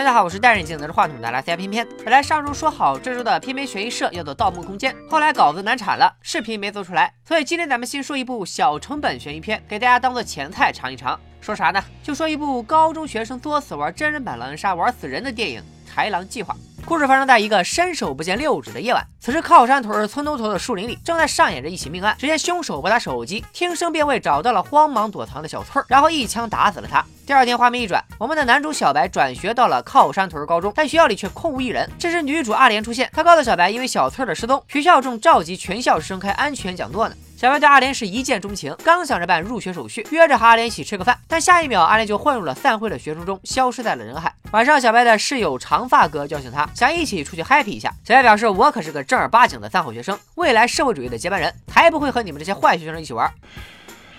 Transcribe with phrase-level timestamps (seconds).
[0.00, 1.86] 大家好，我是戴眼镜拿着话筒的来 C 偏偏。
[1.98, 11.20] 本来上周说好这周的偏偏悬疑社要做《盗墓空间》，后来稿子难产了，视频没做出来，所以今天咱们先说一部小成本悬疑片，给大家当做前菜尝一尝。
[11.42, 11.84] 说啥呢？
[12.02, 15.62] 就说一部高中学生作死玩真人版狼人杀玩死人的电影
[15.94, 16.54] 《豺狼计划》。
[16.84, 22.16] 故事发生在一个伸手不见六指的夜晚，此时靠山屯村东头的树林里正在上演着一起命案。
[22.18, 27.04] 只见凶手拨打手机，听声辨位找到了慌忙躲藏的小翠儿，然后一枪打死了他。
[27.26, 31.88] 第二天，画面一转，我们的男主小白转学到了靠山屯高中，但学校里却空无一人。
[31.98, 37.14] 这时，女主阿莲出现，她告诉小白，因为小翠儿的失踪，学校正召集全校师生开安全讲座呢。
[37.40, 44.30] 小白对阿莲是一见钟情，刚想着办入学手续，约着和阿莲一起吃个饭，但下一秒阿莲就混入了散会的学生中，消失在了人海。
[44.50, 47.90] 晚上，小白的室友长发哥叫醒他，想一起出去 happy 一下。
[48.04, 53.32] 小白表示：“我可是个正儿八经的三好学生，未来社会主义的接班人，才不会和你们这些坏学生一起玩。”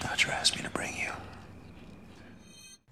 [0.01, 1.11] Don't You Ask Me To Bring You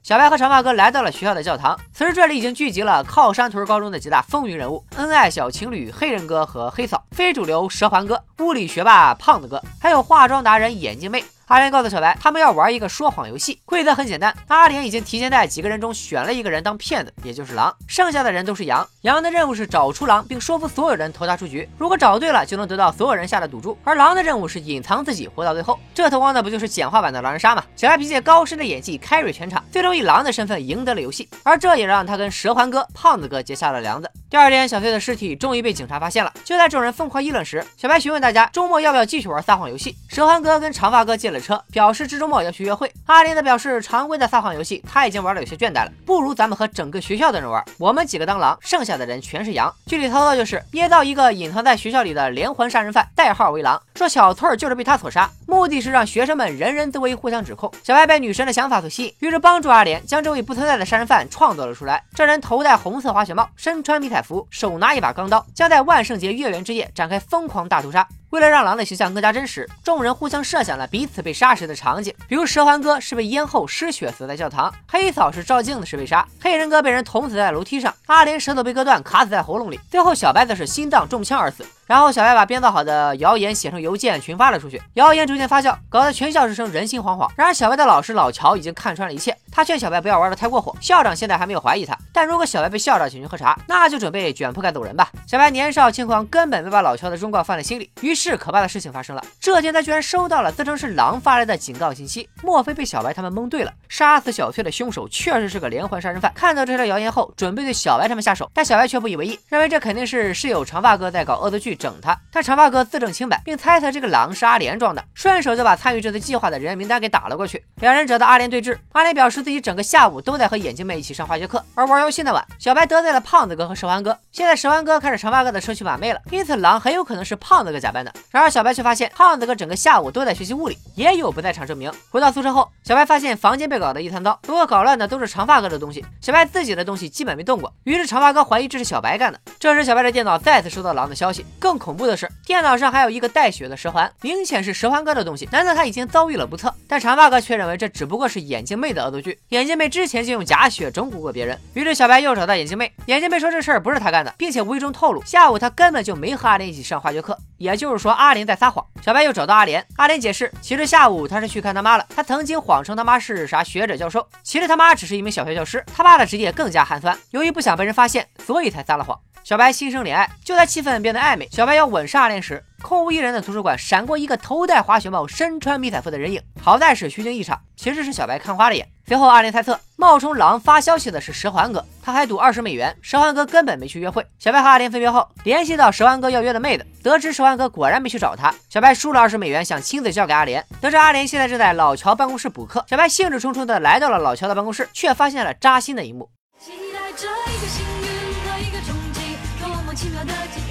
[0.10, 11.24] 小白和长发哥来到了学校的教堂，此时这里已经聚集了靠山屯高中的几大风云人物：恩爱小情侣黑人哥和黑嫂，非主流蛇环哥，物理学霸胖子哥，还有化妆达人眼镜妹。
[11.50, 14.32] 阿莲告诉小白，他们要玩一个说谎游戏，规则很简单。
[14.50, 18.88] 阿莲已经提前在几个人中选了一个人当骗子，也就是狼，剩下的人都是羊。
[19.02, 21.68] 羊的任务是找出狼，并说服所有人投他出局。
[21.80, 23.76] 如果找对了，就能得到所有人下的赌注。
[23.84, 25.80] 而狼的任务是隐藏自己，活到最后。
[25.92, 27.64] 这投光的不就是简化版的狼人杀吗？
[27.76, 31.28] 小白凭借高深的演技 carry 全场，最终以狼的身份赢得了游戏。
[31.42, 34.08] 而这也让他跟蛇环哥、胖子哥结下了梁子。
[34.30, 36.32] 第二天，小翠的尸体终于被警察发现了。
[36.44, 39.98] 就在众人疯狂议论时，小白询问大家周末要不要继续玩撒谎游戏。
[40.08, 42.92] 蛇环哥跟长发哥借了车，表示这周末要去约会。
[43.08, 49.74] 阿莲则表示常规的撒谎游戏他已经玩的有些倦怠了，不如咱们和整个学校的人玩，我们几个当狼，剩下的人全是羊。
[49.88, 57.72] 具体操作就是捏造一个隐藏在学校里的连环杀人犯，代号为狼，说小翠儿就是被他所杀，目的是让学生们人人自危，互相指控。
[57.84, 62.04] 小白被女神的想法所吸引，于是帮助阿莲将这位不存在的杀人犯创造了出来。
[62.14, 64.19] 这人头戴红色滑雪帽，身穿迷彩。
[64.22, 68.08] 服，手拿一把钢刀，将在万圣节月圆之夜展开疯狂大屠杀。
[68.30, 81.66] 为了让狼的形象更加真实，众人互相设想了彼此被杀时的场景，比如蛇环哥是被淹后失血死在教堂，黑嫂是照镜子时被杀，黑人哥被人捅死在楼梯上，阿莲舌头被割断卡死在喉咙里，最后小白则是心脏中枪而死。
[81.90, 87.28] 然后小白把编造好的谣言写成邮件群发了出去，谣言逐渐发酵，搞得全校师生人心惶惶。
[87.36, 90.76] 然而小白的老师老乔已经看穿了一切，他劝小白不要玩的太过火。
[90.80, 95.10] 校长现在还没有怀疑他，但如果小白被校长请去喝茶，那就准备卷铺盖走人吧。
[95.26, 99.26] 小白年少轻狂，根本没把老乔的忠告放在心里，于是可怕的事情发生了。
[99.40, 103.74] 这天他居然收到了自称是狼发来的警告信息，莫非被小白他们蒙对了？
[103.88, 106.32] 杀死小翠的凶手确实是个连环杀人犯。
[106.36, 111.79] 看到这条谣言后，准备对小白他们下手，但小白却不以为意，认为这肯定是室友长发哥在搞恶作剧。
[111.80, 117.64] 整他，但长发哥自证清白，并猜测这个狼是阿莲装的，顺手就把参与这次计划的人名单给打了过去。
[117.78, 124.16] 两人找到阿莲对峙，阿莲表示自己整个下午都在和眼镜妹一起上化学课，而玩游戏那晚，小白得罪了胖子哥和蛇丸哥。
[124.32, 128.14] 现在蛇丸哥开始长发哥的车去把妹了，因此狼很有可能是胖子哥假扮的。
[128.30, 131.92] 然而小白却发现，胖子哥整个下午都在学习物理，也有不在场证明。
[132.10, 137.74] 回到宿舍后，小白发现房间被搞得一团糟，不过搞乱的都是长发哥的东西，小白自己的东西基本没动过。
[137.86, 139.40] 于是长发哥怀疑这是小白干的。
[139.60, 142.28] 这时小白的电脑再次收到狼的消息，更恐怖的是。
[142.48, 145.48] 电脑上还有一个带血的蛇环，明显是蛇环哥的东西。
[145.52, 146.74] 难道他已经遭遇了不测？
[146.88, 149.38] 但长发哥却认为这只不过是眼镜妹的恶作剧。
[149.50, 151.56] 眼镜妹之前就用假血整蛊过别人。
[151.76, 158.84] 于是小白又找到眼镜妹，眼镜妹说这事儿不是他干的，并且无意中透露下午他根本就没和阿莲一起上化学课，也就是说阿莲在撒谎。
[159.04, 162.06] 小白又找到阿莲，阿莲解释，其实下午他是去看他妈了。
[162.16, 165.86] 他曾经谎称他妈是啥学者教授，其实他妈只是一名小学教师。
[165.96, 169.16] 他爸的职业更加寒酸，由于不想被人发现，所以才撒了谎。
[169.42, 176.40] 小白心生怜爱，就在气氛变得暧昧，小白要吻杀阿莲时，空无一人的图书馆闪过一个头戴滑雪帽、身穿迷彩服的人影。
[176.62, 178.88] 好在是虚惊一场，其实是小白看花了眼。
[179.08, 184.24] 随后阿莲猜测，冒充狼发消息的是蛇环哥，他还赌二十美元，蛇环哥根本没去约会。
[184.38, 188.54] 小白和阿莲分别后，联系到蛇环哥要约的妹子，得知蛇环哥果然没去找他。
[188.70, 190.64] 小白输了二十美元，想亲自交给阿莲。
[190.80, 196.30] 得知阿莲现在正在老乔办公室补课，小白兴致冲冲的来到了老乔的办公室，却发现了扎心的一幕。
[196.60, 198.08] 期待着一个幸运
[198.46, 200.69] 和一个冲击，多么奇妙的际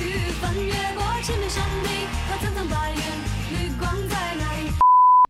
[0.55, 1.91] 遇，翻越过千面山顶，
[2.29, 3.00] 和层层白云，
[3.53, 4.71] 绿光在哪里？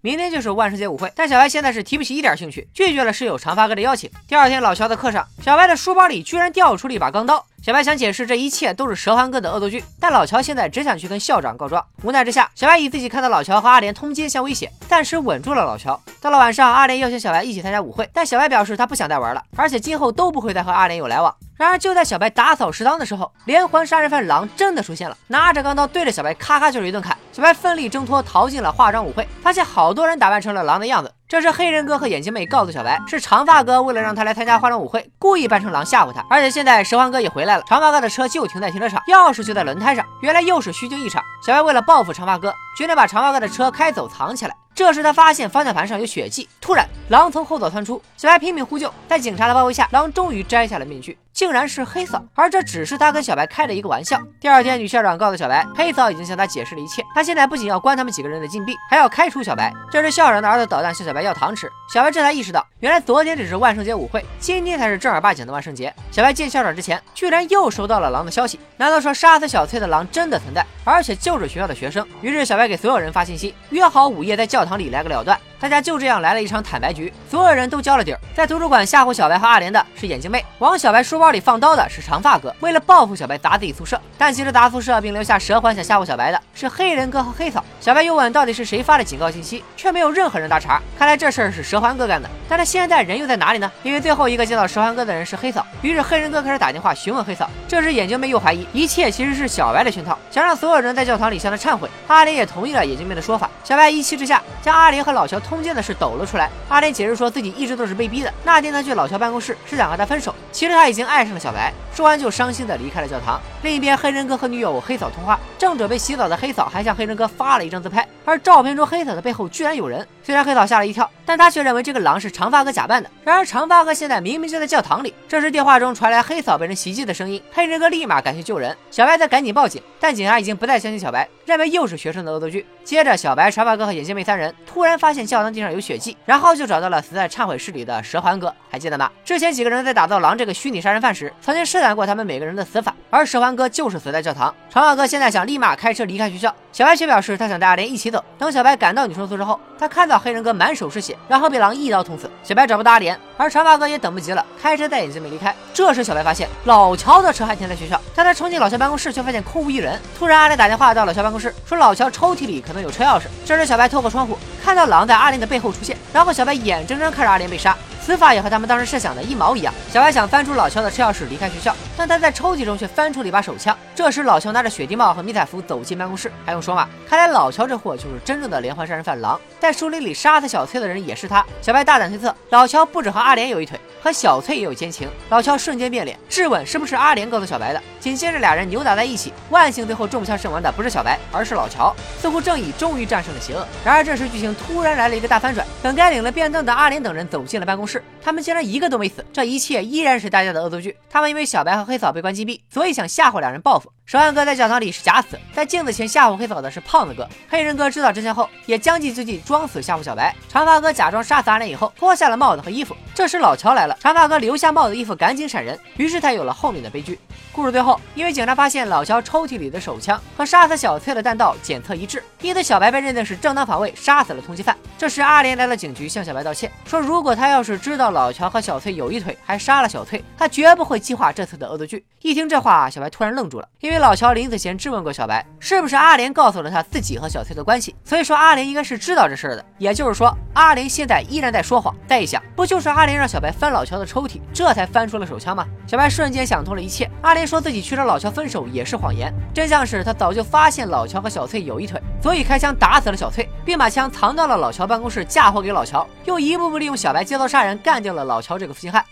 [0.00, 4.10] 明天就是万圣节舞会，但小白现在是提不起一点兴趣，拒绝了室友长发哥的邀请。
[4.28, 7.44] 第二天，老乔的课上，小白的书包里居然掉出了一把钢刀。
[7.60, 11.84] 小白想解释这一切都是蛇环哥的恶作剧，但老乔现在只想去跟校长告状。
[12.02, 16.00] 无奈之下，小白以自己看到老乔和阿莲通奸相威胁，暂时稳住了老乔。
[16.20, 21.34] 到了晚上，阿莲邀请小白一起参加舞会，但小白表示他不想再玩了，而且今后都不会再和阿莲有来往。
[21.56, 27.18] 然而就在小白打扫食堂的时候，连环杀人犯狼真的出现了，拿着钢刀对着小白咔咔就是一顿砍。
[27.32, 31.12] 小白奋力挣脱，逃进了化妆舞会，发现好多人打扮成了狼的样子。
[31.28, 36.24] 这时黑人哥和眼镜妹告诉小白，是长发哥为了让他来参加化妆舞会，故意扮成狼吓唬他。
[36.30, 41.22] 而且现在蛇环哥也回来了，长发哥的车就停在停车场，钥匙就在轮胎上，原来又是虚惊一场。
[41.44, 44.56] 小白为了报复长发哥，决定把长发哥的车开走藏起来。
[44.74, 54.20] 这时他发现方向盘上有血迹，突然狼从后座窜出，小白拼命呼救，在警察的包围下，狼终于摘下了面具，竟然是黑嫂，而这只是他跟小白开的一个玩笑。
[54.40, 59.72] 第二天，女校长告诉小白，黑嫂已经向他解释了一切，他现在不仅要关他们几个人的禁闭，还要开除小白。
[59.88, 65.94] 这时校长的儿子捣蛋向小白要糖吃，小白这才意识到，原来昨天只是万圣节舞会，今天才是正儿八经的万圣节。
[66.10, 72.04] 小白见校长之前，居然又收到了狼的消息，难道说杀死小翠的狼真的存在，而且就是学校的学生？
[72.20, 75.38] 于是小白给所有人发信息，约好午夜在教堂里来个了断。
[75.60, 78.20] 大家就这样来了一场坦白局，所有人都交了底儿。
[78.34, 82.54] 在图书馆吓唬小白和阿莲的是眼镜妹，往小白书包里放刀的是长发哥。
[82.60, 87.64] 为了报复小白砸自己宿舍，但其实砸宿舍并留下蛇环想吓唬小白的是黑人哥和黑嫂。
[87.80, 90.82] 小白又问到底是谁发的警告信息，却没有任何人搭茬。
[90.98, 93.70] 看来这事儿是蛇环哥干的，但他现在人又在哪里呢？
[93.84, 97.48] 因为最后一个见到蛇环哥的人是黑嫂，于是黑人哥开始打电话询问黑嫂。
[97.68, 101.88] 这时眼镜妹又怀疑一切其实是小白的圈套，想让所有人在教堂里向他忏悔。
[102.08, 103.48] 阿莲也同意了眼镜妹的说法。
[103.62, 106.50] 小白一气之下将阿莲和老乔通奸的事抖了出来。
[106.68, 108.34] 阿莲解释说自己一直都是被逼的。
[108.42, 111.72] 那天他去老乔办公室是想和他分手，其实他已经爱上了小白。
[111.94, 113.40] 说完就伤心的离开了教堂。
[113.62, 120.06] 另一边，黑人哥和女友黑嫂通话，正准备洗澡的黑黑嫂还向黑人哥发了一张自拍，而照片中黑嫂的背后居然有人。
[120.22, 123.10] 虽然黑嫂吓了一跳，但他却认为这个狼是长发哥假扮的。
[123.22, 125.12] 然而长发哥现在明明就在教堂里。
[125.28, 128.74] 这时电话中传来黑嫂被人袭击的声音，黑人哥立马赶去救人。
[128.90, 132.64] 小白则赶紧报警，但警察已经不再相信小白，认为又是学生的恶作剧。
[132.82, 139.10] 接着，小白、长发哥和眼镜妹三人突然发现教堂地上有血迹，然后就找到了死在忏悔室里的蛇环哥，还记得吗？
[139.22, 144.54] 之前几个人在打造狼这个虚拟杀人犯时，曾经试探过他们每个人的死法，而蛇环哥就是死在教堂。
[144.70, 148.24] 长发哥现在想立马开车离开学校，小白却表示他想带阿莲一起走。
[148.38, 152.30] 等小白赶到女生宿舍后，他看到黑人哥满手是血，然后被狼一刀捅死。
[152.42, 155.54] 小白找不到阿莲，而长发哥也等不及了，开车带眼镜妹离开。
[155.72, 160.00] 这时小白发现老乔的车还停在学校，但他冲进老乔办公室，却发现空无一人。
[160.18, 163.24] 突然阿莲打电话到老乔办公室，说老乔抽屉里可能有车钥匙。
[163.44, 164.36] 这时小白透过窗户
[164.68, 167.74] 看到狼在阿莲的背后出现，然后小白眼睁睁看着阿莲被杀。
[168.02, 169.72] 死法也和他们当时设想的一毛一样。
[169.90, 173.76] 小白想翻出老乔的车钥匙离开学校，但他在抽屉中却翻出了一把手枪。
[173.94, 176.86] 这时老乔拿着雪地帽和迷彩服走进办公室，还用说吗？
[177.08, 181.44] 看来老乔这货就是真正的连环杀人犯狼，在树林里杀死小翠的人也是他。
[181.60, 185.08] 小白大胆推测，老乔不止和阿莲有一腿，和小翠也有奸情。
[185.28, 187.82] 老乔瞬间变脸，质问是不是阿莲告诉小白的。
[188.00, 191.94] 紧接着俩人扭打在一起，万幸最后中枪身亡的不是小白，而是老乔。
[192.22, 193.66] 似乎正义终于战胜了邪恶。
[193.84, 198.02] 然而这时剧情突然来了一个大反转，本该领了便当的阿莲等人走进了办公室。
[198.20, 200.96] 他们竟然一个都没死，这一切依然是大家的恶作剧。
[201.08, 203.90] 他们因为小白和黑嫂被关禁闭，所以想吓唬两人报复。
[204.08, 207.28] 蛇汉哥在教堂里是假死，在镜子前吓唬黑嫂的是胖子哥。
[207.46, 210.34] 黑人哥知道真相后，也将计就计，装死吓唬小白。
[210.48, 212.96] 长发哥假装杀死阿莲以后，脱下了帽子和衣服。
[213.14, 217.20] 这时老乔来了，长发哥留下帽子衣服，赶紧闪人，于是才有了后面的悲剧。
[217.52, 224.74] 故事最后，因为警察发现老乔抽屉里的手枪和杀死小翠的弹道检测一致，因此小白被认定是正当防卫，杀死了通缉犯。
[224.98, 232.04] 这时阿莲来到警局，向小白道歉，说如果他要是知道老乔和小翠有一腿，还杀了小翠，他绝不会计划这次的恶作剧。
[232.20, 239.64] 一听这话，小白突然愣住了，因为老乔临死前质问过小白，是不是阿莲告诉了他自己和小翠的关系，所以说阿莲应该是知道这事儿的。
[239.78, 241.94] 也就是说，阿莲现在依然在说谎。
[242.08, 245.64] 再一想，不就是阿莲让小白翻老乔的抽屉，这才翻出了手枪吗？
[245.86, 247.08] 小白瞬间想通了一切。
[247.22, 259.04] 阿莲说自己去找老乔分手也是谎言，真相是他早就发现老乔和小翠有一腿，所以开枪打死了小翠，并把枪藏到了老乔办公室，嫁祸给老乔，又一步步利用小白街头杀人，干掉了老乔这个负心汉。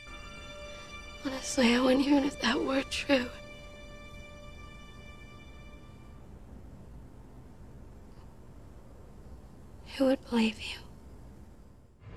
[1.25, 3.27] Honestly, I wouldn't even if that were true.
[9.97, 10.86] Who would believe you?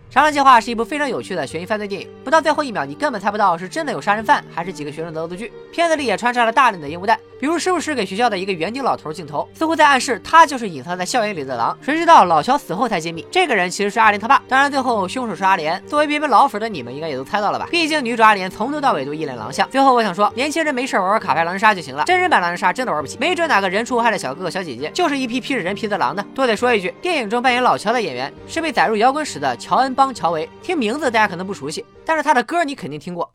[0.09, 5.53] 杀人计划是一部非常有趣的悬疑犯罪电影，不到最后一秒，你根本猜不到是真的有杀人犯，还是几个学生的恶作剧。
[5.71, 11.77] 片子里也穿插了大量的烟雾弹，比如时不时给学校的一个园丁老头镜头，似乎在暗示他就是隐藏在校园里的狼。
[11.81, 14.41] 谁知道老乔死后才揭秘，这个人其实是阿莲他爸。
[14.49, 15.81] 当然，最后凶手是阿莲。
[15.85, 17.67] 作为边边老粉的你们，应该也都猜到了吧？
[17.69, 19.69] 毕竟女主阿莲从头到尾都一脸狼相。
[19.69, 26.25] 最后我想说，年轻人没事玩玩卡牌狼人杀就行了，真人版狼人杀真的玩不起，没准哪个人畜无害的小哥哥小姐姐就是一批披着人皮的狼呢。
[26.33, 30.79] 多得说一句，电影中扮演老乔的演员是被载入摇滚史的乔恩邦乔维，听。
[30.79, 33.29] 名字大家可能不熟悉，但是他的歌你肯定听过。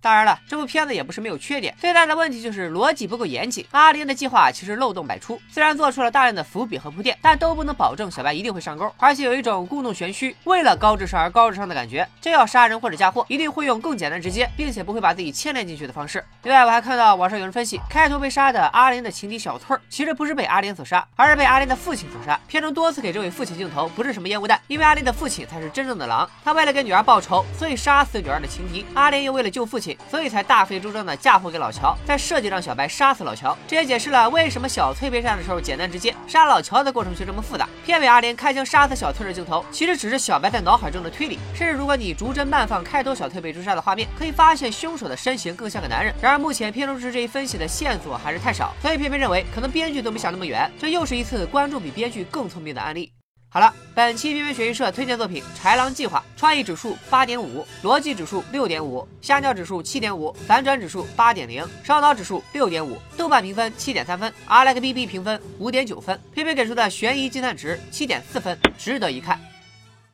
[0.00, 0.70] 当然了，这部。
[0.70, 3.66] 片子也不是没有缺点，最大的问题就是逻辑不够严谨。
[3.72, 12.06] 阿莲的计划其实漏洞百出，虽然做出了大量的伏笔和铺垫，但都不能保证小白一定会上钩，而且有一种故弄玄虚，为了高智商而高智商的感觉。
[12.20, 16.24] 真要杀人或者嫁祸，一定会用更简单直接，并且不会把自己牵连进去的方式。
[16.44, 22.38] 另外，我还看到网上有人分析，开头被杀的阿莲的情敌小翠儿，其实不是被阿莲所杀，而是被阿莲的父亲所杀。
[22.46, 26.30] 片中多次给这位父亲镜头，不是什么烟雾弹，因为阿莲的父亲才是真正的狼。
[26.44, 28.86] 他为了给女儿报仇，所以杀死女儿的情敌。
[28.94, 33.56] 阿莲又为了救父亲，所以才大费周章的嫁祸给老乔，在设计让小白杀死老乔。
[33.66, 37.68] 这也解释了为什么小翠被杀的时候简单直接，杀老乔的过程却这么复杂。
[37.84, 41.38] 片尾阿莲开枪杀死小翠的镜头，其实只是小白在脑海中的推理。
[41.54, 46.14] 甚至如果你逐帧慢放开头小翠被追杀的画面，可以发现凶手的身形更像个男人。
[46.20, 50.70] 然而目前片中是这一分析的线索还是太少，所以片片认为可能编剧都没想那么远。
[50.78, 53.12] 这又是一次观众比编剧更聪明的案例。
[53.52, 69.36] 好了，本期片片悬疑社推荐作品《豺狼计划》，创意指数八点五，逻辑指数六点五，吓尿指数七点五，反转指数八点零，烧脑指数六点五，豆瓣评分七点三分，I like B B 评分五点九分，片片给出的悬疑计算值七点四分，值得一看。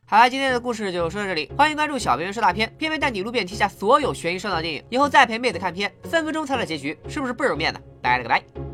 [0.07, 7.78] 好了，今天的故事就说到这里，欢迎关注小编说大片，片片带你路遍天下所有悬疑烧脑电影，以后再陪妹子看片，分分钟猜到结局，是不是倍儿有面子？
[8.00, 8.65] 拜了个拜。